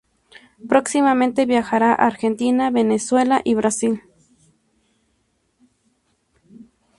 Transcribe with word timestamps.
Próximamente 0.67 1.45
viajará 1.45 1.91
a 1.91 2.07
Argentina, 2.07 2.71
Venezuela 2.71 3.41
y 3.43 3.53
Brasil. 3.53 4.01